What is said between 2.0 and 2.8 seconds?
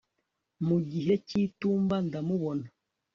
ndamubona